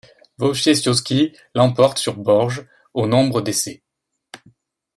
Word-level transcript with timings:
Wojciechowski 0.39 1.37
l'emporte 1.53 1.99
sur 1.99 2.15
Borges 2.17 2.65
aux 2.95 3.05
nombres 3.05 3.39
d'essais. 3.41 3.83